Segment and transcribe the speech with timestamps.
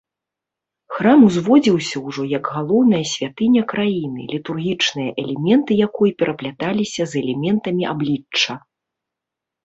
[0.93, 8.53] Храм узводзіўся ўжо як галоўная святыня краіны, літургічныя элементы якой перапляталіся з элементамі аблічча.